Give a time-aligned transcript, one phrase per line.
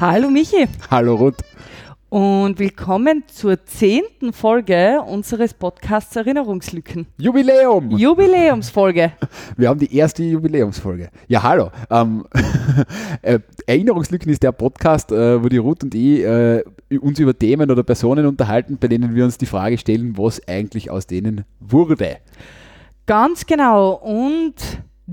[0.00, 1.42] Hallo Michi Hallo Ruth.
[2.08, 7.06] und willkommen zur zehnten Folge unseres Podcasts Erinnerungslücken.
[7.18, 7.90] Jubiläum!
[7.90, 9.12] Jubiläumsfolge.
[9.58, 11.10] Wir haben die erste Jubiläumsfolge.
[11.28, 11.70] Ja, hallo.
[11.90, 12.24] Ähm,
[13.20, 16.64] äh, Erinnerungslücken ist der Podcast, äh, wo die Ruth und ich äh,
[16.98, 20.90] uns über Themen oder Personen unterhalten, bei denen wir uns die Frage stellen, was eigentlich
[20.90, 22.16] aus denen wurde.
[23.04, 23.92] Ganz genau.
[23.96, 24.54] Und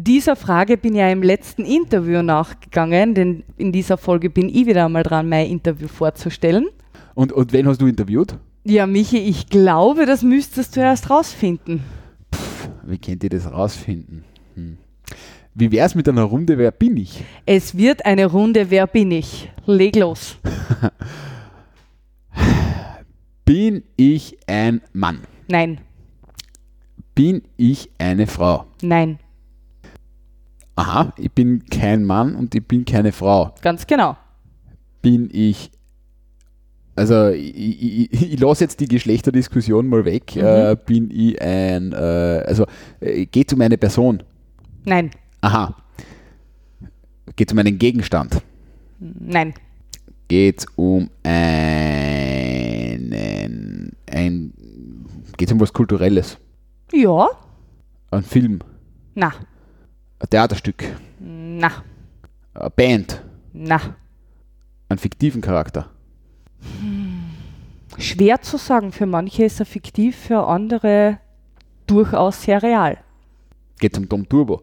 [0.03, 4.65] dieser Frage bin ich ja im letzten Interview nachgegangen, denn in dieser Folge bin ich
[4.67, 6.67] wieder einmal dran, mein Interview vorzustellen.
[7.15, 8.38] Und, und wen hast du interviewt?
[8.63, 11.81] Ja, Michi, ich glaube, das müsstest du erst rausfinden.
[12.85, 14.23] Wie könnt ihr das rausfinden?
[14.55, 14.77] Hm.
[15.55, 17.23] Wie wär's mit einer Runde Wer bin ich?
[17.47, 19.52] Es wird eine Runde Wer bin ich?
[19.66, 20.38] Leg los.
[23.45, 25.21] Bin ich ein Mann?
[25.47, 25.79] Nein,
[27.16, 28.66] Bin ich eine Frau?
[28.81, 29.19] nein,
[30.77, 33.53] Aha, ich bin kein Mann und ich bin keine Frau.
[33.61, 34.16] ganz genau.
[35.02, 35.72] bin ich,
[36.95, 40.42] also ich, ich, ich, ich lasse jetzt die Geschlechterdiskussion mal weg, Mhm.
[40.44, 41.95] äh, bin ich ein, äh,
[42.45, 42.66] also
[43.00, 44.22] äh, geht es um eine Person?
[44.86, 45.11] Nein,
[45.42, 45.75] Aha.
[47.36, 48.41] Geht es um einen Gegenstand?
[49.00, 49.53] nein,
[50.28, 51.09] Geht es um
[52.97, 54.53] einen, ein,
[55.38, 56.38] geht es um was Kulturelles?
[56.94, 57.28] ja,
[58.12, 58.59] Ein Film?
[59.16, 59.34] na,
[60.19, 60.83] Ein Theaterstück?
[61.19, 61.83] na,
[62.53, 63.21] Eine Band?
[63.53, 63.95] na.
[64.89, 65.89] Einen fiktiven Charakter?
[67.97, 68.91] Schwer zu sagen.
[68.91, 71.19] Für manche ist er fiktiv, für andere
[71.88, 72.97] durchaus sehr real.
[73.79, 74.61] Geht es um Tom Turbo?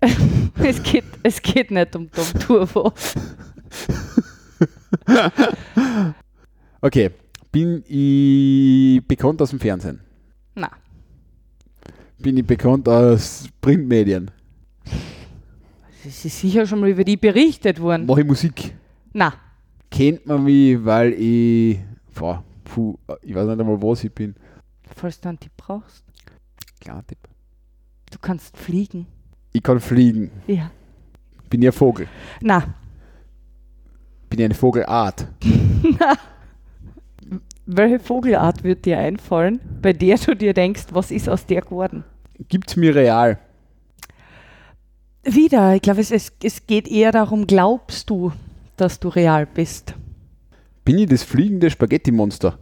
[0.60, 2.92] Es geht, es geht nicht um Tom Turbo.
[6.80, 7.10] Okay.
[7.50, 10.00] Bin ich bekannt aus dem Fernsehen?
[10.54, 10.70] Na,
[12.18, 14.30] bin ich bekannt aus Printmedien.
[16.08, 18.06] Es ist sicher schon mal über die berichtet worden.
[18.06, 18.74] Mache ich Musik.
[19.12, 19.32] Na,
[19.90, 21.78] Kennt man mich, weil ich,
[22.14, 24.34] boah, puh, ich weiß nicht einmal, was ich bin.
[24.94, 26.04] falls du einen Tipp brauchst.
[26.80, 27.18] Klar, Tipp.
[28.10, 29.06] Du kannst fliegen.
[29.52, 30.30] Ich kann fliegen.
[30.46, 30.70] Ja.
[31.48, 32.06] Bin ich ein Vogel.
[32.42, 32.74] Na,
[34.28, 35.26] Bin ich eine Vogelart.
[37.66, 42.04] welche Vogelart wird dir einfallen, bei der du dir denkst, was ist aus der geworden?
[42.48, 43.38] Gibt's mir real?
[45.24, 48.32] Wieder, ich glaube, es, es, es geht eher darum, glaubst du,
[48.76, 49.94] dass du real bist?
[50.84, 52.58] Bin ich das fliegende Spaghetti-Monster?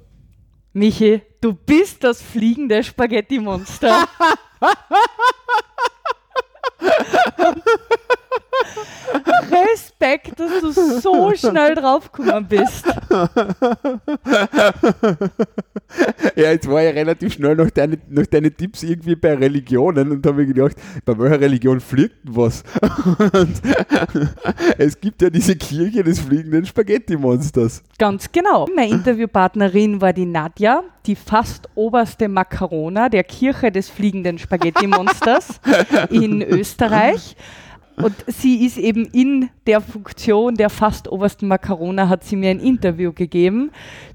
[0.73, 4.09] Michi, du bist das fliegende Spaghetti-Monster.
[9.51, 12.85] Respekt, dass du so schnell draufgekommen bist.
[16.35, 20.27] Ja, jetzt war ich relativ schnell nach deinen, nach deinen Tipps irgendwie bei Religionen und
[20.27, 22.63] habe mir gedacht, bei welcher Religion fliegt denn was?
[23.33, 23.63] Und
[24.79, 27.83] es gibt ja diese Kirche des fliegenden Spaghetti-Monsters.
[27.99, 28.67] Ganz genau.
[28.75, 35.61] Meine Interviewpartnerin war die Nadja, die fast oberste Makarona der Kirche des fliegenden Spaghetti-Monsters
[36.11, 37.37] in Österreich.
[37.97, 42.61] Und sie ist eben in der Funktion der fast obersten Makarona, hat sie mir ein
[42.61, 43.71] Interview gegeben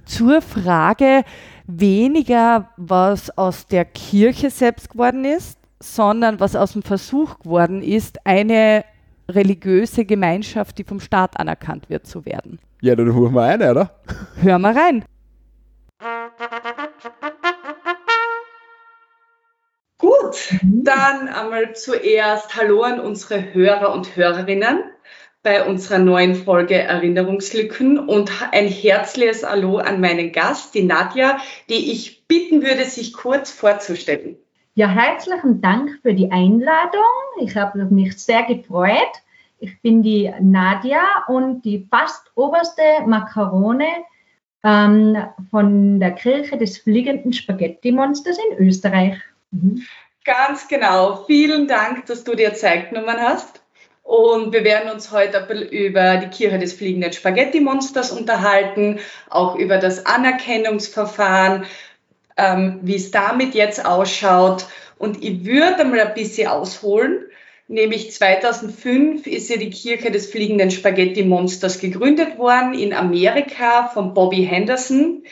[0.05, 1.23] zur Frage
[1.65, 8.25] weniger, was aus der Kirche selbst geworden ist, sondern was aus dem Versuch geworden ist,
[8.25, 8.85] eine
[9.29, 12.59] religiöse Gemeinschaft, die vom Staat anerkannt wird, zu werden.
[12.81, 13.91] Ja, dann holen wir eine, oder?
[14.41, 15.05] Hör mal rein.
[20.01, 24.79] Gut, dann einmal zuerst Hallo an unsere Hörer und Hörerinnen
[25.43, 31.37] bei unserer neuen Folge Erinnerungslücken und ein herzliches Hallo an meinen Gast, die Nadja,
[31.69, 34.37] die ich bitten würde, sich kurz vorzustellen.
[34.73, 37.03] Ja, herzlichen Dank für die Einladung.
[37.39, 39.21] Ich habe mich sehr gefreut.
[39.59, 43.85] Ich bin die Nadja und die fast oberste Makarone
[44.63, 45.15] ähm,
[45.51, 49.19] von der Kirche des fliegenden Spaghetti-Monsters in Österreich.
[49.51, 49.85] Mhm.
[50.23, 51.23] Ganz genau.
[51.25, 53.61] Vielen Dank, dass du dir Zeit genommen hast.
[54.03, 58.99] Und wir werden uns heute über die Kirche des fliegenden Spaghetti-Monsters unterhalten,
[59.29, 61.65] auch über das Anerkennungsverfahren,
[62.37, 64.65] ähm, wie es damit jetzt ausschaut.
[64.97, 67.25] Und ich würde einmal ein bisschen ausholen.
[67.67, 74.45] Nämlich 2005 ist ja die Kirche des fliegenden Spaghetti-Monsters gegründet worden in Amerika von Bobby
[74.45, 75.23] Henderson,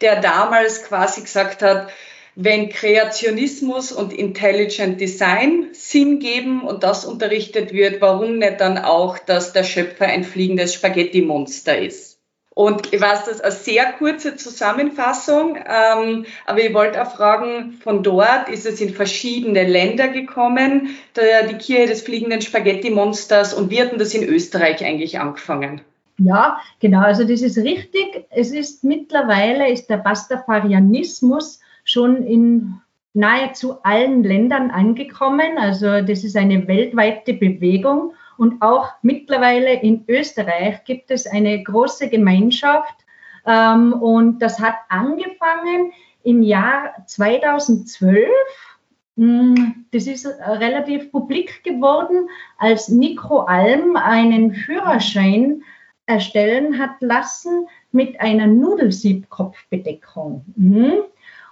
[0.00, 1.92] der damals quasi gesagt hat,
[2.36, 9.18] wenn Kreationismus und Intelligent Design Sinn geben und das unterrichtet wird, warum nicht dann auch,
[9.18, 12.14] dass der Schöpfer ein fliegendes Spaghetti-Monster ist?
[12.54, 17.80] Und ich weiß, das ist eine sehr kurze Zusammenfassung, ähm, aber ich wollte auch fragen,
[17.82, 23.70] von dort ist es in verschiedene Länder gekommen, der, die Kirche des fliegenden Spaghetti-Monsters und
[23.70, 25.80] wie hat denn das in Österreich eigentlich angefangen?
[26.18, 28.24] Ja, genau, also das ist richtig.
[28.30, 31.58] Es ist mittlerweile, ist der Pastafarianismus
[31.94, 32.80] schon in
[33.14, 35.56] nahezu allen Ländern angekommen.
[35.56, 38.12] Also das ist eine weltweite Bewegung.
[38.36, 42.94] Und auch mittlerweile in Österreich gibt es eine große Gemeinschaft.
[43.46, 45.92] Ähm, und das hat angefangen
[46.24, 48.28] im Jahr 2012.
[49.16, 55.62] Hm, das ist relativ publik geworden, als Nico Alm einen Führerschein
[56.06, 60.44] erstellen hat lassen mit einer Nudelsiebkopfbedeckung.
[60.56, 60.94] Mhm.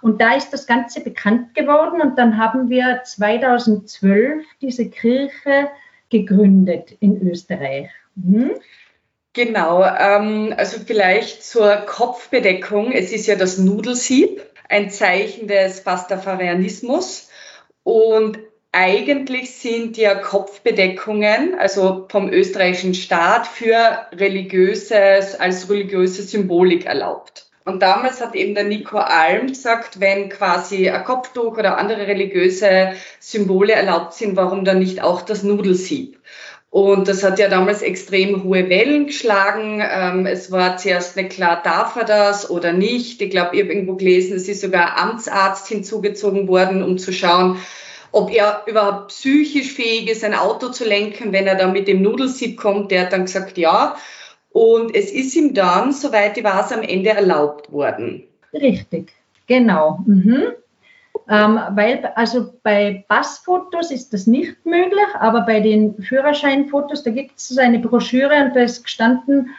[0.03, 5.69] Und da ist das Ganze bekannt geworden und dann haben wir 2012 diese Kirche
[6.09, 7.89] gegründet in Österreich.
[8.15, 8.51] Mhm.
[9.31, 12.91] Genau, ähm, also vielleicht zur Kopfbedeckung.
[12.91, 17.29] Es ist ja das Nudelsieb, ein Zeichen des Pastafarianismus.
[17.83, 18.39] Und
[18.73, 27.42] eigentlich sind ja Kopfbedeckungen, also vom österreichischen Staat, für religiöses, als religiöse Symbolik erlaubt.
[27.65, 32.93] Und damals hat eben der Nico Alm gesagt, wenn quasi ein Kopftuch oder andere religiöse
[33.19, 36.19] Symbole erlaubt sind, warum dann nicht auch das Nudelsieb?
[36.73, 39.79] Und das hat ja damals extrem hohe Wellen geschlagen.
[39.79, 43.21] Ähm, es war zuerst nicht klar, darf er das oder nicht.
[43.21, 47.59] Ich glaube, ich habe irgendwo gelesen, es ist sogar Amtsarzt hinzugezogen worden, um zu schauen,
[48.11, 52.01] ob er überhaupt psychisch fähig ist, ein Auto zu lenken, wenn er da mit dem
[52.01, 52.89] Nudelsieb kommt.
[52.89, 53.95] Der hat dann gesagt, ja.
[54.53, 58.23] Und es ist ihm dann, soweit ich weiß, am Ende erlaubt worden.
[58.53, 59.11] Richtig,
[59.47, 59.99] genau.
[60.05, 60.53] Mhm.
[61.27, 67.39] Ähm, weil, also bei Passfotos ist das nicht möglich, aber bei den Führerscheinfotos, da gibt
[67.39, 69.49] es eine Broschüre und da ist gestanden,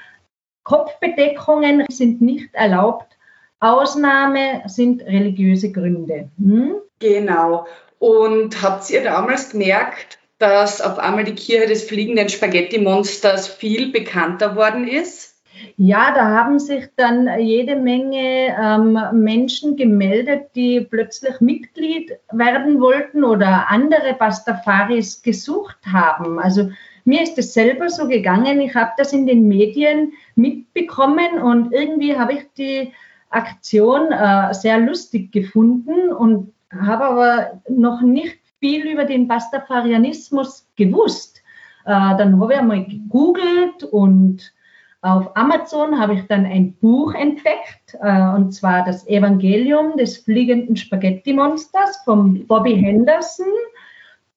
[0.62, 3.17] Kopfbedeckungen sind nicht erlaubt.
[3.61, 6.29] Ausnahme sind religiöse Gründe.
[6.38, 6.75] Hm?
[7.00, 7.67] Genau.
[7.99, 14.56] Und habt ihr damals gemerkt, dass auf einmal die Kirche des fliegenden Spaghetti-Monsters viel bekannter
[14.56, 15.34] worden ist?
[15.76, 23.25] Ja, da haben sich dann jede Menge ähm, Menschen gemeldet, die plötzlich Mitglied werden wollten
[23.25, 26.38] oder andere Pastafaris gesucht haben.
[26.38, 26.70] Also
[27.04, 32.16] mir ist es selber so gegangen, ich habe das in den Medien mitbekommen und irgendwie
[32.16, 32.92] habe ich die
[33.30, 41.43] Aktion äh, sehr lustig gefunden und habe aber noch nicht viel über den Pastafarianismus gewusst.
[41.84, 44.55] Äh, dann habe ich einmal gegoogelt und
[45.02, 50.76] auf Amazon habe ich dann ein Buch entdeckt, äh, und zwar das Evangelium des fliegenden
[50.76, 53.52] Spaghetti-Monsters von Bobby Henderson.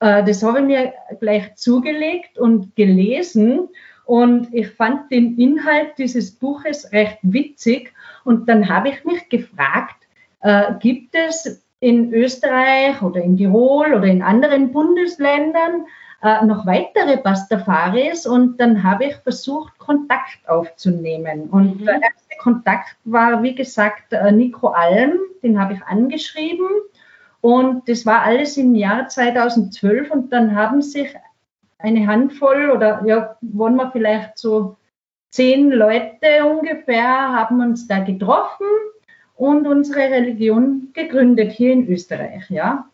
[0.02, 3.70] Äh, das habe ich mir gleich zugelegt und gelesen.
[4.04, 7.94] Und ich fand den Inhalt dieses Buches recht witzig.
[8.26, 10.06] Und dann habe ich mich gefragt,
[10.42, 15.86] äh, gibt es in Österreich oder in Tirol oder in anderen Bundesländern
[16.22, 21.50] äh, noch weitere Pastafaris und dann habe ich versucht, Kontakt aufzunehmen.
[21.50, 21.86] Und mhm.
[21.86, 26.68] der erste Kontakt war, wie gesagt, äh, Nico Alm, den habe ich angeschrieben.
[27.40, 31.16] Und das war alles im Jahr 2012 und dann haben sich
[31.78, 34.76] eine Handvoll oder ja, wollen wir vielleicht so
[35.30, 38.68] zehn Leute ungefähr, haben uns da getroffen
[39.38, 42.90] und unsere Religion gegründet hier in Österreich, ja.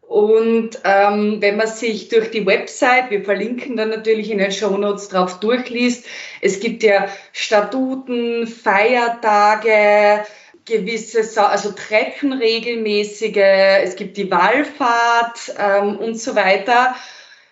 [0.00, 4.76] Und ähm, wenn man sich durch die Website, wir verlinken dann natürlich in den Show
[4.76, 6.06] Notes drauf durchliest,
[6.40, 10.24] es gibt ja Statuten, Feiertage,
[10.64, 13.36] gewisse, also Treffen regelmäßige,
[13.82, 16.94] es gibt die Wallfahrt ähm, und so weiter.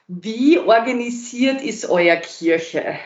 [0.07, 2.99] Wie organisiert ist euer Kirche?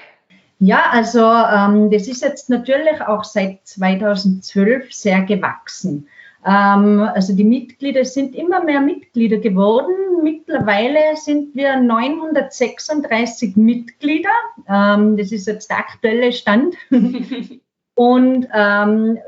[0.58, 6.08] Ja, also ähm, das ist jetzt natürlich auch seit 2012 sehr gewachsen.
[6.46, 10.22] Ähm, also die Mitglieder sind immer mehr Mitglieder geworden.
[10.22, 14.30] Mittlerweile sind wir 936 Mitglieder.
[14.68, 16.74] Ähm, das ist jetzt der aktuelle Stand.
[17.94, 19.18] Und ähm,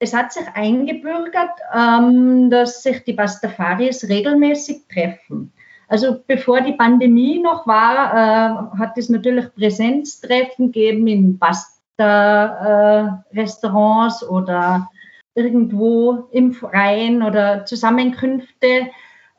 [0.00, 5.52] es hat sich eingebürgert, ähm, dass sich die Pastafaris regelmäßig treffen.
[5.88, 14.26] Also bevor die Pandemie noch war, äh, hat es natürlich Präsenztreffen gegeben in Pasta-Restaurants äh,
[14.26, 14.90] oder
[15.34, 18.88] irgendwo im Freien oder Zusammenkünfte,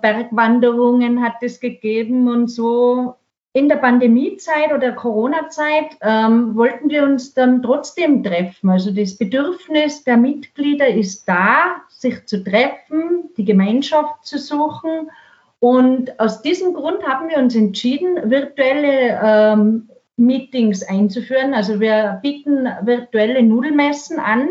[0.02, 3.16] Bergwanderungen hat es gegeben und so.
[3.52, 8.70] In der Pandemiezeit oder Corona-Zeit ähm, wollten wir uns dann trotzdem treffen.
[8.70, 15.10] Also das Bedürfnis der Mitglieder ist da, sich zu treffen, die Gemeinschaft zu suchen.
[15.60, 21.54] Und aus diesem Grund haben wir uns entschieden, virtuelle ähm, Meetings einzuführen.
[21.54, 24.48] Also wir bieten virtuelle Nudelmessen an.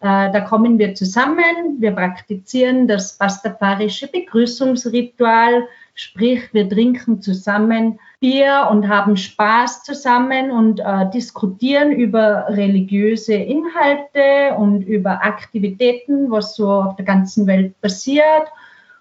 [0.00, 5.66] Äh, da kommen wir zusammen, wir praktizieren das pastafarische Begrüßungsritual,
[5.98, 14.54] Sprich, wir trinken zusammen Bier und haben Spaß zusammen und äh, diskutieren über religiöse Inhalte
[14.58, 18.46] und über Aktivitäten, was so auf der ganzen Welt passiert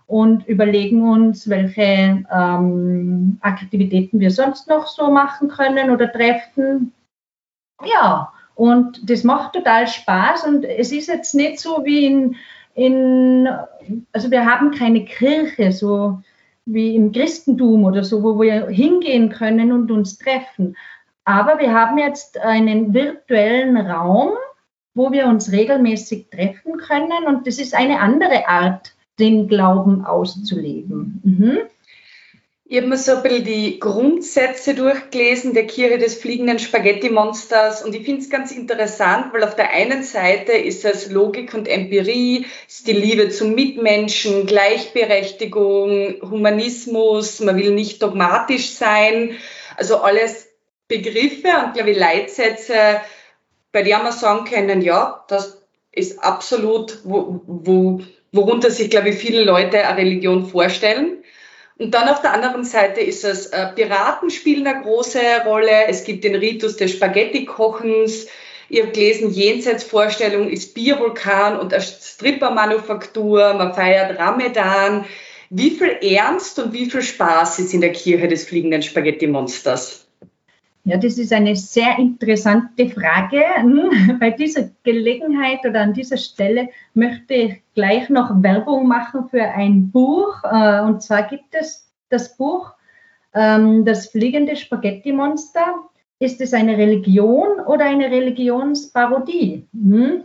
[0.08, 6.94] und überlegen uns, welche ähm, Aktivitäten wir sonst noch so machen können oder treffen.
[7.84, 12.36] Ja, und das macht total Spaß und es ist jetzt nicht so wie in,
[12.74, 13.50] in
[14.14, 16.20] also wir haben keine Kirche, so
[16.66, 20.76] wie im Christentum oder so, wo wir hingehen können und uns treffen.
[21.26, 24.32] Aber wir haben jetzt einen virtuellen Raum,
[24.94, 31.22] wo wir uns regelmäßig treffen können und das ist eine andere Art, den Glauben auszuleben.
[31.24, 31.60] Mhm.
[32.68, 37.94] Ich habe mir so ein bisschen die Grundsätze durchgelesen der Kirche des fliegenden Spaghetti-Monsters und
[37.94, 42.48] ich finde es ganz interessant, weil auf der einen Seite ist es Logik und Empirie,
[42.68, 49.36] ist die Liebe zum Mitmenschen, Gleichberechtigung, Humanismus, man will nicht dogmatisch sein,
[49.78, 50.48] also alles
[50.88, 53.00] Begriffe und glaube ich Leitsätze,
[53.72, 58.02] bei denen man sagen können, ja, das ist absolut, wo, wo,
[58.36, 61.18] worunter sich glaube ich viele Leute eine Religion vorstellen.
[61.78, 65.88] Und dann auf der anderen Seite ist es, äh, Piraten spielen eine große Rolle.
[65.88, 68.28] Es gibt den Ritus des Spaghetti-Kochens.
[68.70, 73.54] Ich habe gelesen, Jenseitsvorstellung ist Biervulkan und eine Strippermanufaktur.
[73.54, 75.06] Man feiert Ramadan.
[75.50, 80.05] Wie viel Ernst und wie viel Spaß ist in der Kirche des fliegenden Spaghetti-Monsters?
[80.88, 83.44] Ja, das ist eine sehr interessante Frage.
[83.56, 89.42] Hm, bei dieser Gelegenheit oder an dieser Stelle möchte ich gleich noch Werbung machen für
[89.42, 90.44] ein Buch.
[90.44, 92.72] Äh, und zwar gibt es das Buch
[93.34, 95.90] ähm, Das fliegende Spaghetti-Monster.
[96.20, 99.68] Ist es eine Religion oder eine Religionsparodie?
[99.74, 100.24] Hm?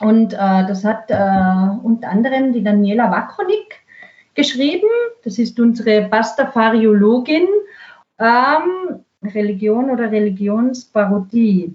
[0.00, 3.76] Und äh, das hat äh, unter anderem die Daniela Wakronik
[4.34, 4.88] geschrieben.
[5.22, 7.46] Das ist unsere Pastafariologin.
[8.18, 11.74] Ähm, Religion oder Religionsparodie.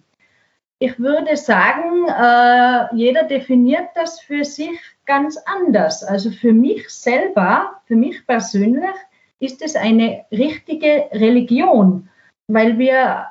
[0.79, 6.03] Ich würde sagen, äh, jeder definiert das für sich ganz anders.
[6.03, 8.96] Also für mich selber, für mich persönlich,
[9.39, 12.10] ist es eine richtige Religion,
[12.48, 13.27] weil wir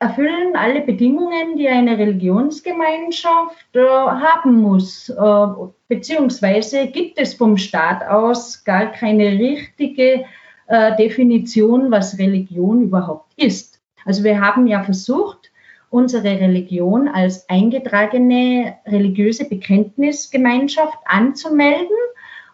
[0.00, 5.08] erfüllen alle Bedingungen, die eine Religionsgemeinschaft äh, haben muss.
[5.08, 5.46] Äh,
[5.88, 10.24] beziehungsweise gibt es vom Staat aus gar keine richtige
[10.68, 13.80] äh, Definition, was Religion überhaupt ist.
[14.04, 15.50] Also wir haben ja versucht,
[15.90, 21.96] unsere Religion als eingetragene religiöse Bekenntnisgemeinschaft anzumelden.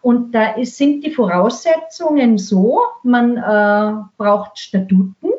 [0.00, 5.32] Und da ist, sind die Voraussetzungen so, man äh, braucht Statuten,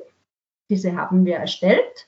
[0.70, 2.08] diese haben wir erstellt.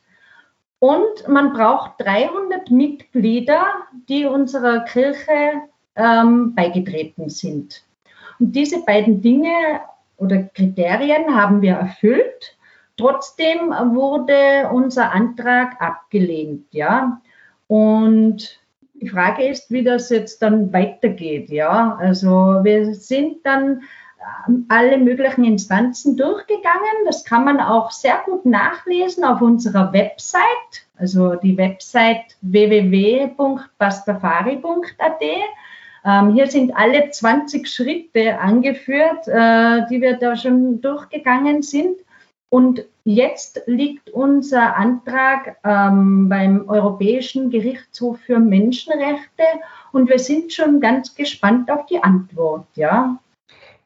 [0.79, 3.63] Und man braucht 300 Mitglieder,
[4.09, 5.61] die unserer Kirche
[5.95, 7.83] ähm, beigetreten sind.
[8.39, 9.81] Und diese beiden Dinge
[10.17, 12.57] oder Kriterien haben wir erfüllt.
[12.97, 17.21] Trotzdem wurde unser Antrag abgelehnt, ja.
[17.67, 18.59] Und
[18.95, 21.95] die Frage ist, wie das jetzt dann weitergeht, ja.
[21.99, 23.83] Also wir sind dann
[24.47, 27.05] ähm, alle möglichen Instanzen durchgegangen.
[27.05, 35.21] Das kann man auch sehr gut nachlesen auf unserer Website, also die Website www.pastafari.at.
[36.07, 41.97] Ähm, hier sind alle 20 Schritte angeführt, äh, die wir da schon durchgegangen sind.
[42.49, 49.43] Und jetzt liegt unser Antrag ähm, beim Europäischen Gerichtshof für Menschenrechte
[49.91, 53.17] und wir sind schon ganz gespannt auf die Antwort, ja.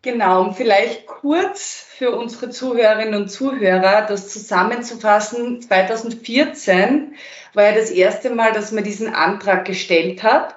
[0.04, 5.62] Genau, um vielleicht kurz für unsere Zuhörerinnen und Zuhörer das zusammenzufassen.
[5.62, 7.16] 2014
[7.56, 10.56] war ja das erste Mal, dass man diesen Antrag gestellt hat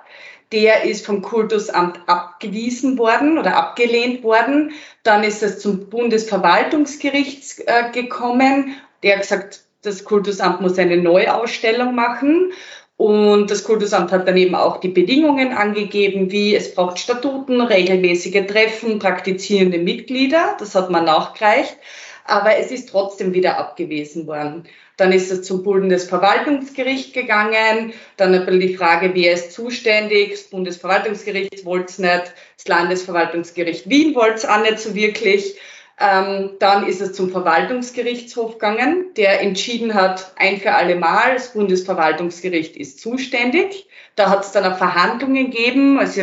[0.52, 4.72] der ist vom Kultusamt abgewiesen worden oder abgelehnt worden.
[5.02, 8.76] Dann ist es zum Bundesverwaltungsgericht äh, gekommen.
[9.02, 12.52] Der hat gesagt, das Kultusamt muss eine Neuausstellung machen.
[12.96, 18.46] Und das Kultusamt hat dann eben auch die Bedingungen angegeben, wie es braucht Statuten, regelmäßige
[18.46, 20.56] Treffen, praktizierende Mitglieder.
[20.58, 21.76] Das hat man nachgereicht.
[22.24, 24.64] Aber es ist trotzdem wieder abgewiesen worden.
[24.96, 27.92] Dann ist es zum Bundesverwaltungsgericht gegangen.
[28.16, 30.30] Dann ein bisschen die Frage, wer ist zuständig?
[30.30, 32.32] Das Bundesverwaltungsgericht wollte es nicht.
[32.56, 35.56] Das Landesverwaltungsgericht Wien wollte es auch nicht so wirklich.
[35.98, 41.52] Ähm, dann ist es zum Verwaltungsgerichtshof gegangen, der entschieden hat, ein für alle Mal, das
[41.52, 43.86] Bundesverwaltungsgericht ist zuständig.
[44.16, 46.00] Da hat es dann auch Verhandlungen gegeben.
[46.00, 46.22] Also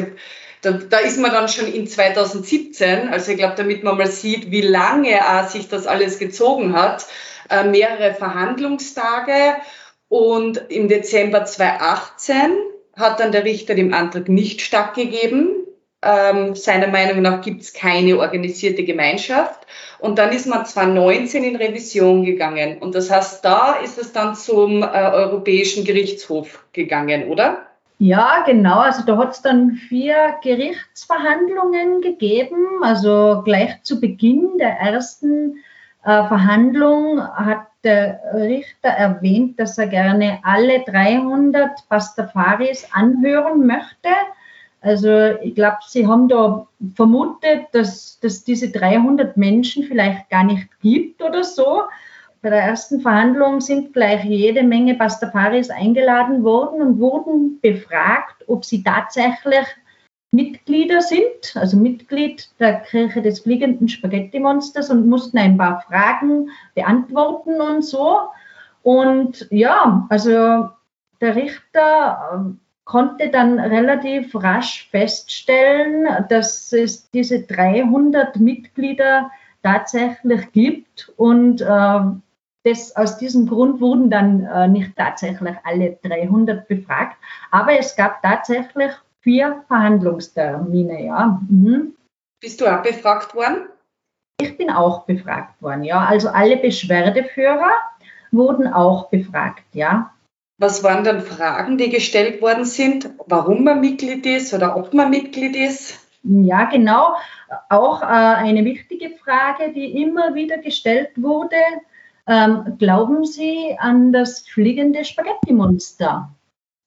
[0.61, 3.09] da, da ist man dann schon in 2017.
[3.09, 7.05] Also ich glaube, damit man mal sieht, wie lange äh, sich das alles gezogen hat,
[7.51, 9.55] äh, mehrere Verhandlungstage
[10.07, 12.51] und im Dezember 2018
[12.97, 15.55] hat dann der Richter dem Antrag nicht stattgegeben.
[16.03, 19.67] ähm, seiner Meinung nach gibt es keine organisierte Gemeinschaft.
[19.99, 22.79] Und dann ist man 2019 in Revision gegangen.
[22.79, 27.67] Und das heißt, da ist es dann zum äh, Europäischen Gerichtshof gegangen, oder?
[27.99, 28.79] Ja, genau.
[28.79, 32.81] Also da hat es dann vier Gerichtsverhandlungen gegeben.
[32.81, 35.57] Also gleich zu Beginn der ersten
[36.03, 44.09] Verhandlung hat der Richter erwähnt, dass er gerne alle 300 Pastafaris anhören möchte.
[44.81, 50.67] Also ich glaube, Sie haben da vermutet, dass, dass diese 300 Menschen vielleicht gar nicht
[50.81, 51.83] gibt oder so.
[52.41, 58.65] Bei der ersten Verhandlung sind gleich jede Menge Pastafaris eingeladen worden und wurden befragt, ob
[58.65, 59.67] sie tatsächlich
[60.31, 67.59] Mitglieder sind, also Mitglied der Kirche des fliegenden Spaghetti-Monsters und mussten ein paar Fragen beantworten
[67.59, 68.29] und so.
[68.81, 70.69] Und ja, also
[71.19, 79.29] der Richter konnte dann relativ rasch feststellen, dass es diese 300 Mitglieder
[79.63, 81.99] tatsächlich gibt und äh,
[82.63, 87.17] das, aus diesem Grund wurden dann äh, nicht tatsächlich alle 300 befragt,
[87.49, 91.41] aber es gab tatsächlich vier Verhandlungstermine, ja.
[91.49, 91.93] Mhm.
[92.39, 93.69] Bist du auch befragt worden?
[94.41, 96.05] Ich bin auch befragt worden, ja.
[96.05, 97.71] Also alle Beschwerdeführer
[98.31, 100.11] wurden auch befragt, ja.
[100.57, 103.09] Was waren dann Fragen, die gestellt worden sind?
[103.25, 105.99] Warum man Mitglied ist oder ob man Mitglied ist?
[106.23, 107.15] Ja, genau.
[107.69, 111.55] Auch äh, eine wichtige Frage, die immer wieder gestellt wurde.
[112.27, 116.31] Ähm, glauben Sie an das fliegende Spaghetti-Monster?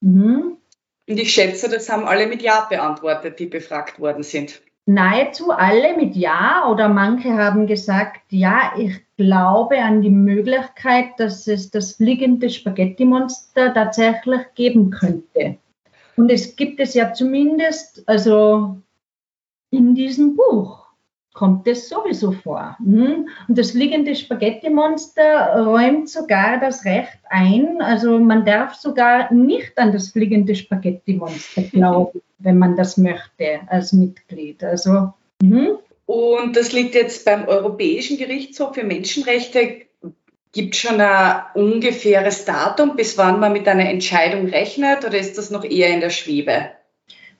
[0.00, 0.58] Mhm.
[1.08, 5.96] Und ich schätze, das haben alle mit Ja beantwortet, die befragt worden sind nahezu alle
[5.96, 11.92] mit Ja oder manche haben gesagt, ja, ich glaube an die Möglichkeit, dass es das
[11.92, 15.56] fliegende Spaghetti-Monster tatsächlich geben könnte.
[16.16, 18.76] Und es gibt es ja zumindest, also
[19.70, 20.83] in diesem Buch
[21.34, 22.76] kommt es sowieso vor.
[22.78, 23.28] Hm?
[23.48, 27.82] Und das liegende Spaghetti-Monster räumt sogar das Recht ein.
[27.82, 33.92] Also man darf sogar nicht an das fliegende Spaghetti-Monster glauben, wenn man das möchte als
[33.92, 34.62] Mitglied.
[34.64, 35.78] Also, mh.
[36.06, 39.86] Und das liegt jetzt beim Europäischen Gerichtshof für Menschenrechte.
[40.52, 45.36] Gibt es schon ein ungefähres Datum, bis wann man mit einer Entscheidung rechnet, oder ist
[45.36, 46.66] das noch eher in der Schwebe?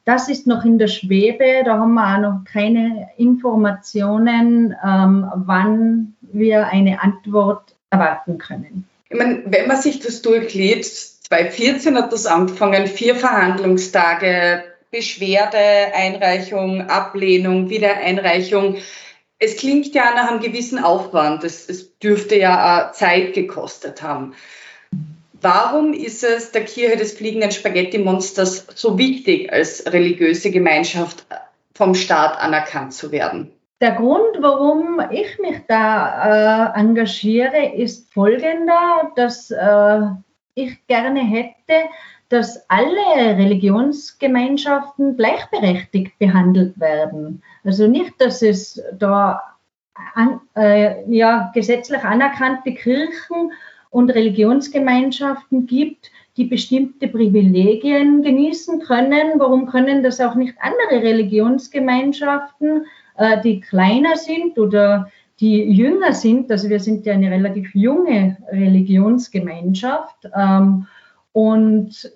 [0.04, 1.62] Das ist noch in der Schwebe.
[1.64, 8.86] Da haben wir auch noch keine Informationen, ähm, wann wir eine Antwort erwarten können.
[9.08, 16.82] Ich meine, wenn man sich das durchliest, 2014 hat das angefangen, vier Verhandlungstage, Beschwerde, Einreichung,
[16.88, 18.76] Ablehnung, Wiedereinreichung.
[19.38, 21.44] Es klingt ja nach einem gewissen Aufwand.
[21.44, 24.34] Es, es dürfte ja Zeit gekostet haben.
[25.44, 31.26] Warum ist es der Kirche des fliegenden Spaghetti-Monsters so wichtig, als religiöse Gemeinschaft
[31.74, 33.52] vom Staat anerkannt zu werden?
[33.82, 40.00] Der Grund, warum ich mich da äh, engagiere, ist folgender, dass äh,
[40.54, 41.90] ich gerne hätte,
[42.30, 47.42] dass alle Religionsgemeinschaften gleichberechtigt behandelt werden.
[47.64, 49.42] Also nicht, dass es da
[50.14, 53.52] an, äh, ja, gesetzlich anerkannte Kirchen
[53.94, 59.38] und Religionsgemeinschaften gibt, die bestimmte Privilegien genießen können.
[59.38, 66.50] Warum können das auch nicht andere Religionsgemeinschaften, äh, die kleiner sind oder die jünger sind?
[66.50, 70.28] Also wir sind ja eine relativ junge Religionsgemeinschaft.
[70.36, 70.88] Ähm,
[71.30, 72.10] und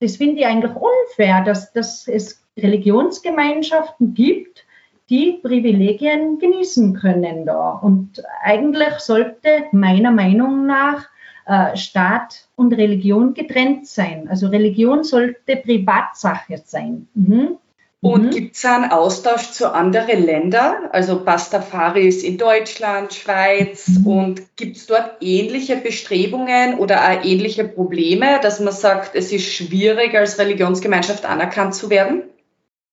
[0.00, 4.64] das finde ich eigentlich unfair, dass, dass es Religionsgemeinschaften gibt,
[5.10, 7.72] die Privilegien genießen können da.
[7.72, 11.09] Und eigentlich sollte meiner Meinung nach
[11.50, 14.28] äh, Staat und Religion getrennt sein.
[14.28, 17.08] Also Religion sollte Privatsache sein.
[17.14, 17.58] Mhm.
[18.00, 18.30] Und mhm.
[18.30, 24.06] gibt es einen Austausch zu anderen Ländern, also Pastafaris in Deutschland, Schweiz mhm.
[24.06, 29.52] und gibt es dort ähnliche Bestrebungen oder auch ähnliche Probleme, dass man sagt, es ist
[29.52, 32.22] schwierig, als Religionsgemeinschaft anerkannt zu werden?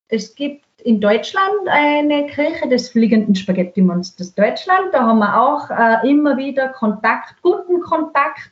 [0.09, 4.93] Es gibt in Deutschland eine Kirche des fliegenden Spaghetti-Monsters Deutschland.
[4.93, 8.51] Da haben wir auch äh, immer wieder Kontakt, guten Kontakt.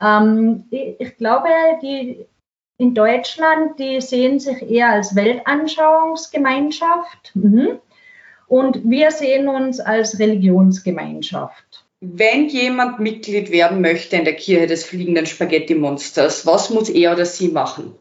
[0.00, 1.48] Ähm, ich, ich, glaube,
[1.82, 2.26] die
[2.78, 7.30] in Deutschland, die sehen sich eher als Weltanschauungsgemeinschaft.
[7.34, 7.78] Mhm.
[8.48, 11.84] Und wir sehen uns als Religionsgemeinschaft.
[12.00, 17.26] Wenn jemand Mitglied werden möchte in der Kirche des fliegenden Spaghetti-Monsters, was muss er oder
[17.26, 17.94] sie machen?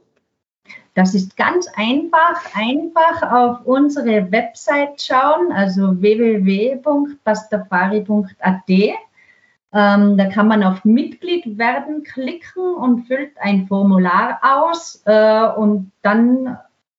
[1.00, 2.44] Das ist ganz einfach.
[2.56, 8.70] Einfach auf unsere Website schauen, also www.pastafari.at.
[8.70, 15.90] Ähm, da kann man auf Mitglied werden klicken und füllt ein Formular aus äh, und
[16.02, 16.58] dann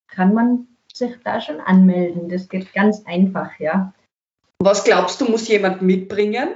[0.09, 2.31] kann man sich da schon anmelden.
[2.31, 3.93] Das geht ganz einfach, ja.
[4.61, 6.55] Was glaubst du, muss jemand mitbringen?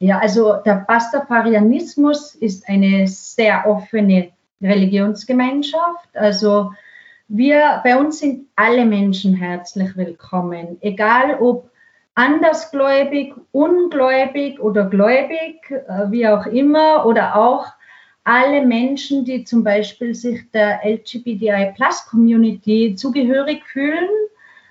[0.00, 6.14] Ja, also der Pastafarianismus ist eine sehr offene Religionsgemeinschaft.
[6.14, 6.72] Also
[7.28, 11.70] wir, bei uns sind alle Menschen herzlich willkommen, egal ob
[12.14, 17.68] andersgläubig, ungläubig oder gläubig, äh, wie auch immer, oder auch
[18.24, 24.08] alle Menschen, die zum Beispiel sich der LGBTI-Plus-Community zugehörig fühlen.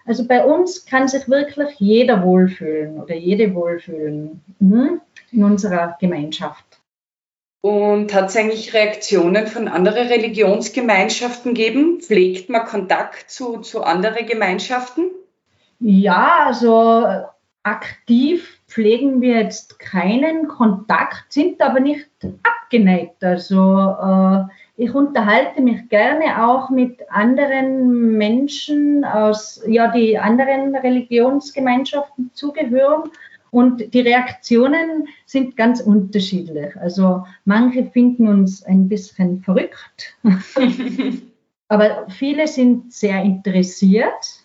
[0.06, 5.02] Also bei uns kann sich wirklich jeder wohlfühlen oder jede wohlfühlen mhm,
[5.32, 6.71] in unserer Gemeinschaft.
[7.62, 12.02] Und hat es eigentlich Reaktionen von anderen Religionsgemeinschaften gegeben?
[12.02, 15.12] Pflegt man Kontakt zu, zu anderen Gemeinschaften?
[15.80, 17.06] Ja, also
[17.64, 22.10] aktiv pflegen wir jetzt keinen Kontakt, sind aber nicht
[22.42, 23.24] abgeneigt.
[23.24, 24.44] Also äh,
[24.78, 33.12] ich unterhalte mich gerne auch mit anderen Menschen aus, ja, die anderen Religionsgemeinschaften zugehören
[33.52, 36.76] und die Reaktionen sind ganz unterschiedlich.
[36.78, 40.18] Also manche finden uns ein bisschen verrückt,
[41.68, 44.42] aber viele sind sehr interessiert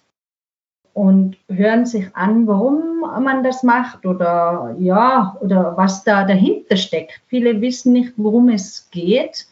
[0.92, 7.20] und hören sich an, warum man das macht oder ja, oder was da dahinter steckt.
[7.28, 9.46] Viele wissen nicht, worum es geht.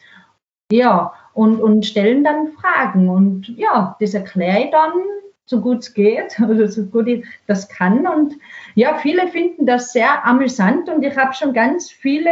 [0.73, 3.11] Ja, und, und stellen dann Fragen.
[3.11, 4.93] Und ja, das erkläre ich dann
[5.47, 8.07] so gut es geht oder so gut ich das kann.
[8.07, 8.35] Und
[8.75, 12.31] ja, viele finden das sehr amüsant und ich habe schon ganz viele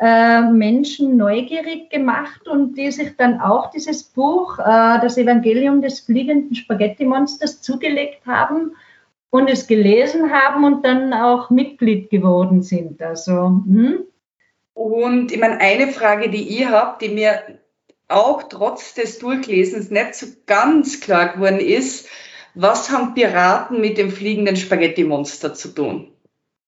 [0.00, 6.00] äh, Menschen neugierig gemacht und die sich dann auch dieses Buch, äh, das Evangelium des
[6.00, 8.76] fliegenden Spaghetti-Monsters, zugelegt haben
[9.30, 13.02] und es gelesen haben und dann auch Mitglied geworden sind.
[13.02, 14.04] Also, hm.
[14.72, 17.58] Und ich meine, eine Frage, die ich habe, die mir
[18.06, 22.08] auch trotz des Durchlesens nicht so ganz klar geworden ist,
[22.54, 26.08] was haben Piraten mit dem fliegenden Spaghetti-Monster zu tun?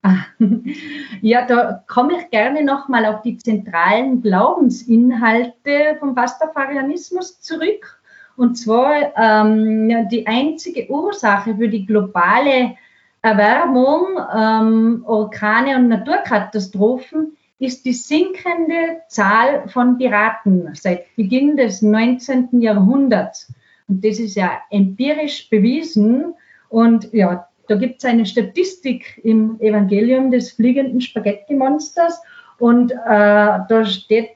[0.02, 0.24] Ah,
[1.20, 8.00] ja, da komme ich gerne nochmal auf die zentralen Glaubensinhalte vom Pastafarianismus zurück.
[8.36, 12.76] Und zwar ähm, die einzige Ursache für die globale
[13.20, 22.62] Erwärmung, ähm, Orkane und Naturkatastrophen ist die sinkende Zahl von Piraten seit Beginn des 19.
[22.62, 23.52] Jahrhunderts.
[23.90, 26.35] Und das ist ja empirisch bewiesen.
[26.68, 32.22] Und ja, da gibt es eine Statistik im Evangelium des fliegenden Spaghetti-Monsters.
[32.59, 34.31] Und äh, da steht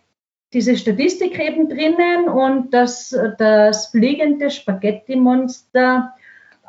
[0.53, 6.13] diese Statistik eben drinnen und dass das fliegende Spaghetti-Monster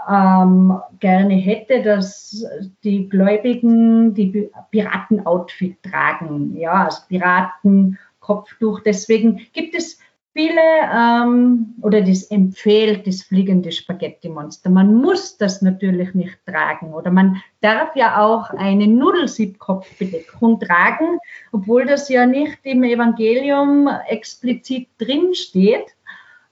[0.08, 2.46] ähm, gerne hätte, dass
[2.84, 8.82] die Gläubigen die Piraten-Outfit tragen, ja, als Piratenkopftuch.
[8.82, 10.00] Deswegen gibt es
[10.36, 10.62] viele
[10.94, 14.70] ähm, oder das empfiehlt das fliegende Spaghetti-Monster.
[14.70, 21.20] Man muss das natürlich nicht tragen oder man darf ja auch eine Nudelsiebkopfbedeckung tragen,
[21.54, 25.96] obwohl das ja nicht im Evangelium explizit drin steht.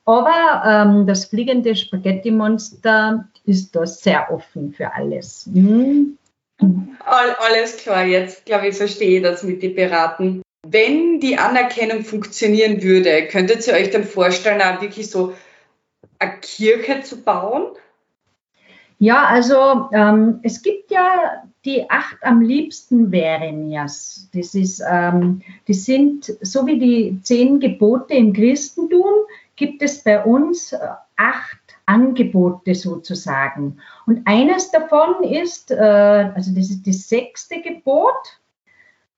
[0.06, 5.46] Aber ähm, das fliegende Spaghetti-Monster ist da sehr offen für alles.
[5.48, 6.17] Mhm.
[7.06, 10.41] All, alles klar, jetzt glaube ich, verstehe ich das mit den Piraten.
[10.73, 15.33] Wenn die Anerkennung funktionieren würde, könntet ihr euch dann vorstellen, auch wirklich so
[16.17, 17.67] eine Kirche zu bauen?
[18.97, 24.29] Ja, also ähm, es gibt ja die acht am liebsten wäre mir's.
[24.33, 30.23] Das ist, ähm, die sind so wie die zehn Gebote im Christentum, gibt es bei
[30.23, 30.79] uns äh,
[31.15, 33.77] acht Angebote sozusagen.
[34.05, 38.39] Und eines davon ist, äh, also das ist das sechste Gebot,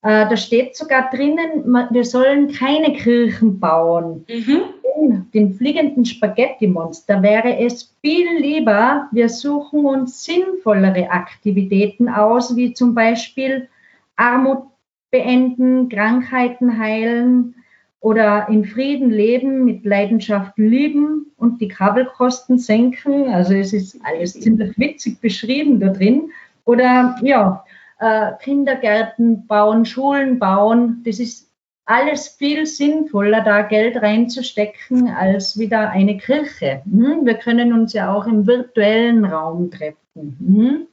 [0.06, 4.24] äh, da steht sogar drinnen, wir sollen keine Kirchen bauen.
[4.30, 4.62] Mhm.
[5.02, 12.74] In den fliegenden Spaghetti-Monster wäre es viel lieber, wir suchen uns sinnvollere Aktivitäten aus, wie
[12.74, 13.68] zum Beispiel
[14.16, 14.68] Armut
[15.10, 17.56] beenden, Krankheiten heilen
[18.00, 23.30] oder in Frieden leben, mit Leidenschaft lieben und die Kabelkosten senken.
[23.30, 26.30] Also es ist alles ziemlich witzig beschrieben da drin.
[26.64, 27.66] Oder ja,
[28.00, 31.02] äh, Kindergärten bauen, Schulen bauen.
[31.06, 31.52] Das ist
[31.86, 36.82] alles viel sinnvoller, da Geld reinzustecken, als wieder eine Kirche.
[36.86, 37.26] Mhm.
[37.26, 39.98] Wir können uns ja auch im virtuellen Raum treffen.
[40.40, 40.88] Mhm.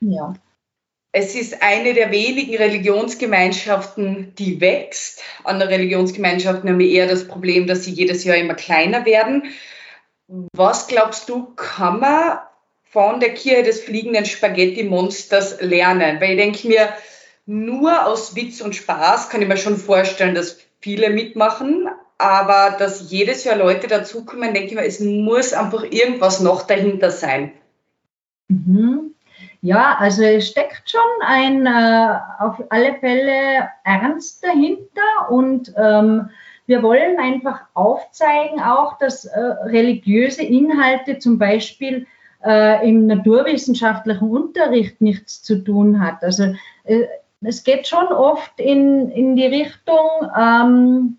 [0.00, 0.34] Ja.
[1.12, 5.22] Es ist eine der wenigen Religionsgemeinschaften, die wächst.
[5.42, 9.42] Andere Religionsgemeinschaften haben eher das Problem, dass sie jedes Jahr immer kleiner werden.
[10.52, 12.38] Was glaubst du, kann man
[12.90, 16.20] von der Kirche des fliegenden Spaghetti-Monsters lernen?
[16.20, 16.88] Weil ich denke mir,
[17.46, 21.88] nur aus Witz und Spaß kann ich mir schon vorstellen, dass viele mitmachen.
[22.20, 27.10] aber dass jedes Jahr Leute dazukommen, denke ich mal, es muss einfach irgendwas noch dahinter
[27.10, 27.52] sein.
[28.48, 29.14] Mhm.
[29.62, 36.30] Ja, also es steckt schon ein äh, auf alle Fälle Ernst dahinter und ähm,
[36.66, 42.06] wir wollen einfach aufzeigen auch, dass äh, religiöse Inhalte zum Beispiel
[42.44, 46.22] äh, im naturwissenschaftlichen Unterricht nichts zu tun hat.
[46.22, 47.04] Also äh,
[47.42, 51.18] es geht schon oft in, in die Richtung, ähm,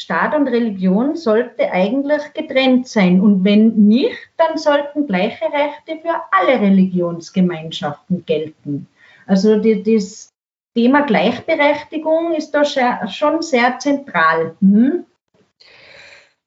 [0.00, 3.20] Staat und Religion sollte eigentlich getrennt sein.
[3.20, 8.88] Und wenn nicht, dann sollten gleiche Rechte für alle Religionsgemeinschaften gelten.
[9.26, 10.30] Also die, das
[10.74, 14.56] Thema Gleichberechtigung ist da schon sehr zentral.
[14.62, 15.04] Hm?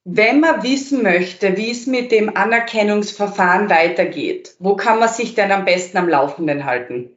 [0.06, 5.52] Wenn man wissen möchte, wie es mit dem Anerkennungsverfahren weitergeht, wo kann man sich denn
[5.52, 7.10] am besten am Laufenden halten?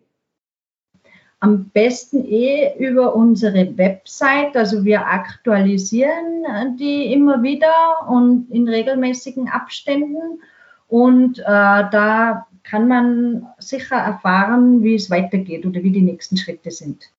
[1.40, 4.56] Am besten eh über unsere Website.
[4.56, 10.40] Also wir aktualisieren die immer wieder und in regelmäßigen Abständen.
[10.86, 16.70] Und äh, da kann man sicher erfahren, wie es weitergeht oder wie die nächsten Schritte
[16.70, 17.10] sind.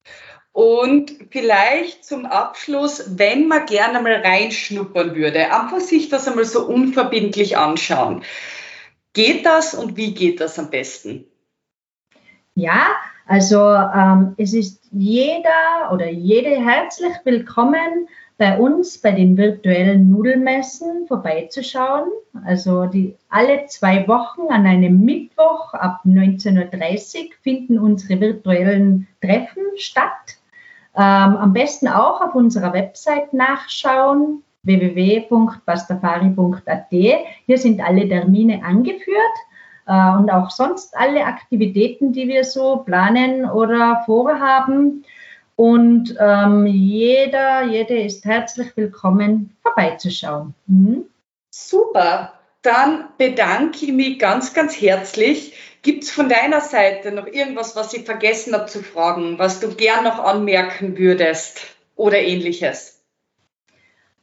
[0.57, 6.65] Und vielleicht zum Abschluss, wenn man gerne mal reinschnuppern würde, einfach sich das einmal so
[6.65, 8.23] unverbindlich anschauen.
[9.13, 11.25] Geht das und wie geht das am besten?
[12.55, 12.87] Ja,
[13.27, 18.07] also ähm, es ist jeder oder jede herzlich willkommen,
[18.39, 22.09] bei uns bei den virtuellen Nudelmessen vorbeizuschauen.
[22.45, 29.63] Also die, alle zwei Wochen an einem Mittwoch ab 19.30 Uhr finden unsere virtuellen Treffen
[29.75, 30.37] statt.
[30.97, 36.87] Ähm, am besten auch auf unserer Website nachschauen www.pastafari.at.
[36.89, 39.37] Hier sind alle Termine angeführt
[39.85, 45.03] äh, und auch sonst alle Aktivitäten, die wir so planen oder vorhaben.
[45.55, 50.53] Und ähm, jeder, jede ist herzlich willkommen, vorbeizuschauen.
[50.67, 51.05] Mhm.
[51.51, 52.33] Super.
[52.61, 55.53] Dann bedanke ich mich ganz, ganz herzlich.
[55.81, 59.73] Gibt es von deiner Seite noch irgendwas, was ich vergessen habe zu fragen, was du
[59.75, 61.61] gern noch anmerken würdest
[61.95, 63.03] oder ähnliches?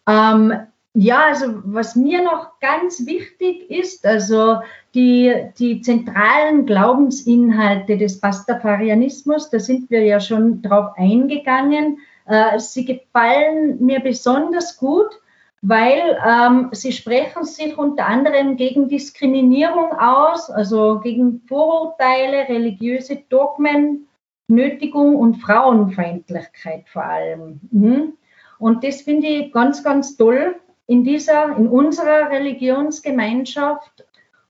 [0.07, 0.53] Ähm,
[0.97, 4.61] ja, also was mir noch ganz wichtig ist, also
[4.95, 11.99] die, die zentralen Glaubensinhalte des Pastafarianismus, da sind wir ja schon drauf eingegangen.
[12.27, 15.21] Äh, sie gefallen mir besonders gut,
[15.66, 24.07] weil ähm, sie sprechen sich unter anderem gegen Diskriminierung aus, also gegen Vorurteile, religiöse Dogmen,
[24.46, 27.61] Nötigung und Frauenfeindlichkeit vor allem.
[27.70, 28.12] Mhm.
[28.59, 30.55] Und das finde ich ganz, ganz toll,
[30.87, 34.05] in dieser, in unserer Religionsgemeinschaft.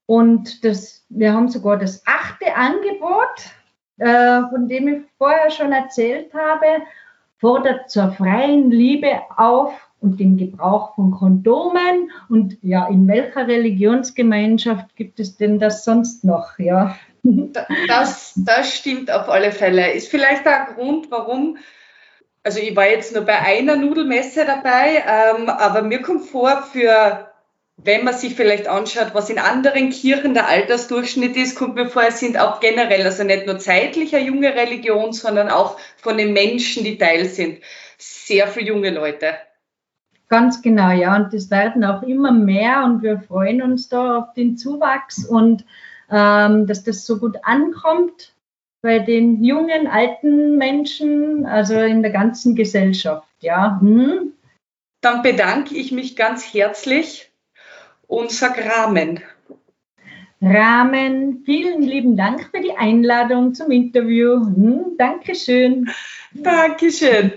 [0.07, 3.53] Und das, wir haben sogar das achte Angebot,
[3.99, 6.83] äh, von dem ich vorher schon erzählt habe,
[7.45, 12.11] fordert zur freien Liebe auf und den Gebrauch von Kondomen.
[12.31, 16.59] Und ja, in welcher Religionsgemeinschaft gibt es denn das sonst noch?
[16.59, 16.97] Ja.
[17.87, 19.93] Das, das stimmt auf alle Fälle.
[19.93, 21.59] Ist vielleicht ein Grund, warum
[22.43, 27.29] also ich war jetzt nur bei einer Nudelmesse dabei, ähm, aber mir kommt vor, für
[27.77, 32.05] wenn man sich vielleicht anschaut, was in anderen Kirchen der Altersdurchschnitt ist, kommt mir vor,
[32.07, 36.33] es sind auch generell, also nicht nur zeitlich eine junge Religion, sondern auch von den
[36.33, 37.59] Menschen, die Teil sind,
[37.99, 39.35] sehr viele junge Leute.
[40.29, 41.17] Ganz genau, ja.
[41.17, 45.65] Und das werden auch immer mehr und wir freuen uns da auf den Zuwachs und
[46.11, 48.35] ähm, dass das so gut ankommt
[48.83, 53.29] bei den jungen, alten Menschen, also in der ganzen Gesellschaft.
[53.41, 53.79] Ja.
[53.81, 54.33] Hm.
[55.01, 57.31] Dann bedanke ich mich ganz herzlich
[58.07, 59.21] und sage Rahmen.
[60.41, 64.45] Rahmen, vielen lieben Dank für die Einladung zum Interview.
[64.45, 65.91] Hm, Dankeschön.
[66.35, 67.33] Dankeschön.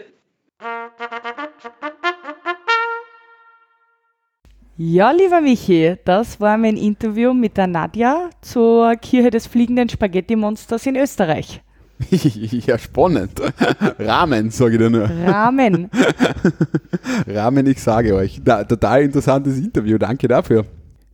[4.75, 10.85] Ja, lieber Michi, das war mein Interview mit der Nadja zur Kirche des fliegenden Spaghetti-Monsters
[10.85, 11.61] in Österreich.
[12.09, 13.41] ja, spannend.
[13.99, 15.09] Rahmen, sage ich dir nur.
[15.09, 15.89] Rahmen.
[17.27, 18.39] Rahmen, ich sage euch.
[18.43, 20.65] Da, total interessantes Interview, danke dafür.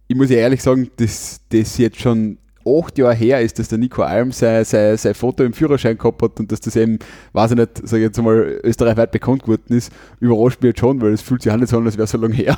[0.07, 3.77] Ich muss ja ehrlich sagen, dass das jetzt schon acht Jahre her ist, dass der
[3.77, 6.99] Nico Alm sein, sein, sein Foto im Führerschein gehabt hat und dass das eben,
[7.33, 11.01] weiß ich nicht, sage ich jetzt mal, österreichweit bekannt geworden ist, überrascht mich jetzt schon,
[11.01, 12.57] weil es fühlt sich auch nicht so an, als wäre so lange her.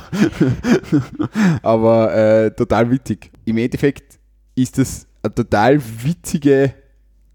[1.62, 3.30] Aber äh, total witzig.
[3.44, 4.18] Im Endeffekt
[4.54, 6.74] ist das eine total witzige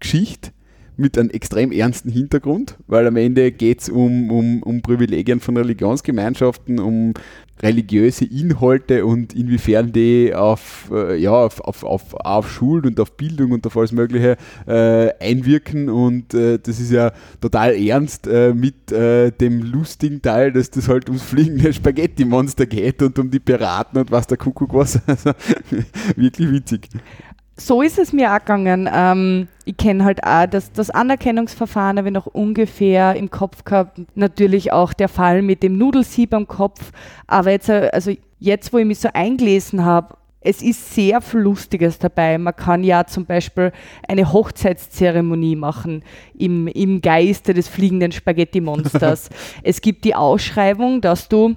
[0.00, 0.50] Geschichte
[0.96, 5.56] mit einem extrem ernsten Hintergrund, weil am Ende geht es um, um, um Privilegien von
[5.56, 7.14] Religionsgemeinschaften, um
[7.62, 13.16] religiöse Inhalte und inwiefern die auf, äh, ja, auf, auf, auf, auf Schuld und auf
[13.16, 15.88] Bildung und auf alles Mögliche äh, einwirken.
[15.88, 20.88] Und äh, das ist ja total ernst äh, mit äh, dem lustigen Teil, dass das
[20.88, 25.00] halt ums fliegende Spaghetti-Monster geht und um die Piraten und was der Kuckuck was.
[25.06, 25.30] Also
[26.16, 26.88] wirklich witzig
[27.56, 28.88] so ist es mir auch gegangen.
[28.92, 34.00] Ähm, ich kenne halt auch das, das Anerkennungsverfahren, habe ich noch ungefähr im Kopf gehabt.
[34.14, 36.92] Natürlich auch der Fall mit dem Nudelsieb am Kopf.
[37.26, 41.40] Aber jetzt, äh, also jetzt, wo ich mich so eingelesen habe, es ist sehr viel
[41.40, 42.36] Lustiges dabei.
[42.36, 43.72] Man kann ja zum Beispiel
[44.08, 46.02] eine Hochzeitszeremonie machen
[46.36, 49.30] im, im Geiste des fliegenden Spaghetti-Monsters.
[49.62, 51.54] es gibt die Ausschreibung, dass du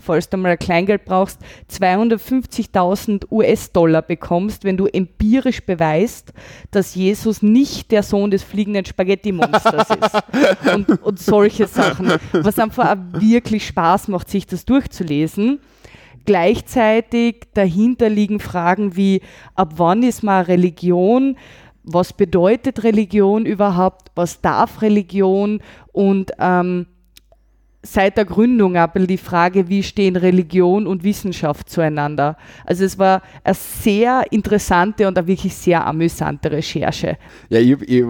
[0.00, 6.32] falls du mal ein Kleingeld brauchst, 250.000 US-Dollar bekommst, wenn du empirisch beweist,
[6.70, 10.22] dass Jesus nicht der Sohn des fliegenden Spaghetti-Monsters ist.
[10.74, 12.12] Und, und solche Sachen.
[12.32, 15.60] Was einfach auch wirklich Spaß macht, sich das durchzulesen.
[16.24, 19.22] Gleichzeitig dahinter liegen Fragen wie,
[19.54, 21.36] ab wann ist mal Religion?
[21.82, 24.10] Was bedeutet Religion überhaupt?
[24.14, 25.60] Was darf Religion?
[25.92, 26.86] Und ähm,
[27.82, 32.36] seit der Gründung ein die Frage, wie stehen Religion und Wissenschaft zueinander.
[32.64, 37.16] Also es war eine sehr interessante und eine wirklich sehr amüsante Recherche.
[37.48, 38.04] Ja, ich, ich,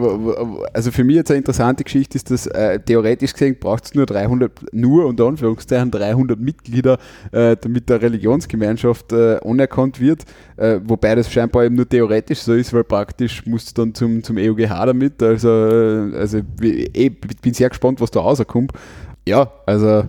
[0.74, 4.04] also für mich jetzt eine interessante Geschichte ist, dass äh, theoretisch gesehen braucht es nur
[4.04, 6.98] 300, nur unter Anführungszeichen 300 Mitglieder,
[7.30, 10.24] äh, damit der Religionsgemeinschaft äh, anerkannt wird,
[10.56, 14.22] äh, wobei das scheinbar eben nur theoretisch so ist, weil praktisch musst du dann zum,
[14.22, 18.72] zum EUGH damit, also, äh, also ich, ich bin sehr gespannt, was da rauskommt.
[19.26, 20.08] Ja, also äh,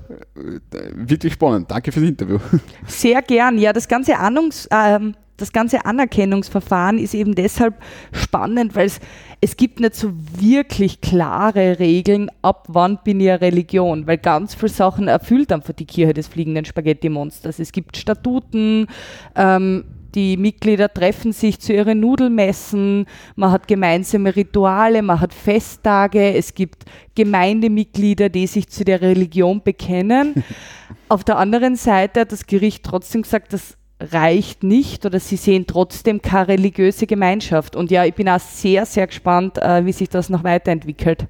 [0.94, 1.70] wirklich spannend.
[1.70, 2.40] Danke fürs Interview.
[2.88, 3.58] Sehr gern.
[3.58, 5.00] Ja, das ganze, Ahnungs, äh,
[5.38, 7.76] das ganze Anerkennungsverfahren ist eben deshalb
[8.12, 9.00] spannend, weil es,
[9.40, 14.56] es gibt nicht so wirklich klare Regeln, ab wann bin ich eine Religion, weil ganz
[14.56, 17.60] viele Sachen erfüllt einfach die Kirche des fliegenden Spaghetti-Monsters.
[17.60, 18.88] Es gibt Statuten,
[19.36, 19.84] ähm,
[20.16, 26.54] die Mitglieder treffen sich zu ihren Nudelmessen, man hat gemeinsame Rituale, man hat Festtage, es
[26.54, 30.44] gibt Gemeindemitglieder, die sich zu der Religion bekennen.
[31.10, 35.66] Auf der anderen Seite hat das Gericht trotzdem gesagt, das reicht nicht oder sie sehen
[35.68, 37.76] trotzdem keine religiöse Gemeinschaft.
[37.76, 41.28] Und ja, ich bin auch sehr, sehr gespannt, äh, wie sich das noch weiterentwickelt.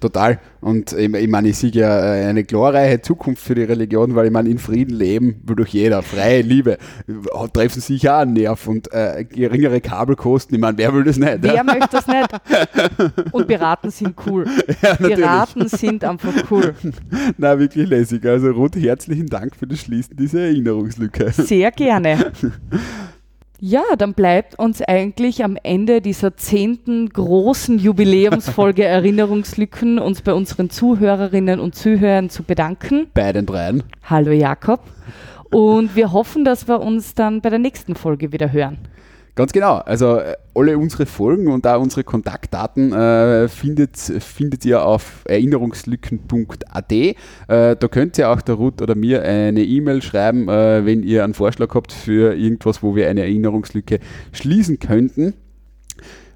[0.00, 0.38] Total.
[0.62, 4.26] Und ich, ich meine, ich sehe ja äh, eine glorreiche Zukunft für die Religion, weil
[4.26, 6.02] ich meine, in Frieden leben will doch jeder.
[6.02, 6.78] Freie Liebe.
[7.52, 10.54] Treffen sich ja einen Nerv und äh, geringere Kabelkosten.
[10.54, 11.38] Ich meine, wer will das nicht?
[11.42, 11.64] Wer ja?
[11.64, 12.28] möchte das nicht?
[13.32, 14.46] Und Beraten sind cool.
[14.82, 16.74] Ja, Beraten sind einfach cool.
[17.36, 18.24] Na, wirklich lässig.
[18.24, 21.30] Also Ruth, herzlichen Dank für das Schließen dieser Erinnerungslücke.
[21.32, 22.32] Sehr gerne.
[23.62, 30.70] Ja, dann bleibt uns eigentlich am Ende dieser zehnten großen Jubiläumsfolge Erinnerungslücken uns bei unseren
[30.70, 33.08] Zuhörerinnen und Zuhörern zu bedanken.
[33.12, 33.82] Bei den dreien.
[34.04, 34.80] Hallo Jakob.
[35.50, 38.78] Und wir hoffen, dass wir uns dann bei der nächsten Folge wieder hören.
[39.34, 39.76] Ganz genau.
[39.76, 46.92] Also äh, alle unsere Folgen und auch unsere Kontaktdaten äh, findet, findet ihr auf erinnerungslücken.at.
[46.92, 47.14] Äh,
[47.46, 51.34] da könnt ihr auch der Ruth oder mir eine E-Mail schreiben, äh, wenn ihr einen
[51.34, 54.00] Vorschlag habt für irgendwas, wo wir eine Erinnerungslücke
[54.32, 55.34] schließen könnten.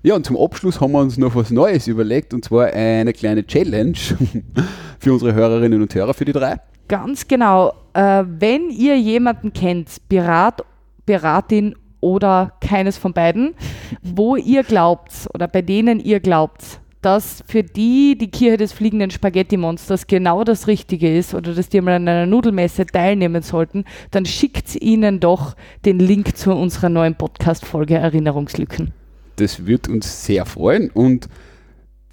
[0.02, 3.46] Ja, und zum Abschluss haben wir uns noch was Neues überlegt und zwar eine kleine
[3.46, 3.96] Challenge
[4.98, 6.56] für unsere Hörerinnen und Hörer, für die drei.
[6.88, 7.72] Ganz genau.
[7.94, 10.62] Äh, wenn ihr jemanden kennt, Pirat,
[11.06, 13.54] Piratin oder keines von beiden,
[14.02, 19.10] wo ihr glaubt oder bei denen ihr glaubt, dass für die die Kirche des fliegenden
[19.10, 24.26] Spaghetti-Monsters genau das Richtige ist oder dass die mal an einer Nudelmesse teilnehmen sollten, dann
[24.26, 28.92] schickt ihnen doch den Link zu unserer neuen Podcast-Folge Erinnerungslücken.
[29.36, 31.28] Das wird uns sehr freuen und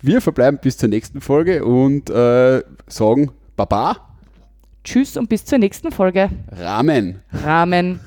[0.01, 4.11] wir verbleiben bis zur nächsten Folge und äh, sagen Baba
[4.84, 6.30] Tschüss und bis zur nächsten Folge.
[6.52, 7.22] Rahmen.
[7.32, 8.00] Rahmen.